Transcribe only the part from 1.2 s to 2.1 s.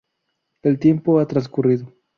transcurrido.